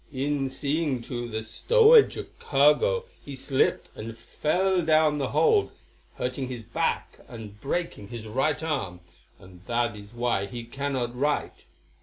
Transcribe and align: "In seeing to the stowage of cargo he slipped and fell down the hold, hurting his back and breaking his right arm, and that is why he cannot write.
"In 0.11 0.49
seeing 0.49 1.03
to 1.03 1.29
the 1.29 1.43
stowage 1.43 2.17
of 2.17 2.39
cargo 2.39 3.05
he 3.23 3.35
slipped 3.35 3.91
and 3.95 4.17
fell 4.17 4.81
down 4.83 5.19
the 5.19 5.27
hold, 5.29 5.69
hurting 6.15 6.47
his 6.47 6.63
back 6.63 7.19
and 7.27 7.61
breaking 7.61 8.07
his 8.07 8.25
right 8.25 8.63
arm, 8.63 9.01
and 9.37 9.63
that 9.67 9.95
is 9.95 10.11
why 10.11 10.47
he 10.47 10.63
cannot 10.63 11.15
write. 11.15 11.65